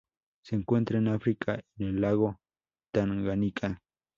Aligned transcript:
Se 0.43 0.55
encuentran 0.55 1.05
en 1.05 1.13
África, 1.13 1.63
en 1.77 1.87
el 1.89 2.01
lago 2.01 2.39
Tanganika. 2.91 3.83